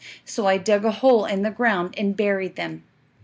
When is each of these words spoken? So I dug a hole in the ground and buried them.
So 0.25 0.47
I 0.47 0.57
dug 0.57 0.83
a 0.83 0.89
hole 0.89 1.25
in 1.25 1.43
the 1.43 1.51
ground 1.51 1.93
and 1.95 2.17
buried 2.17 2.55
them. 2.55 2.83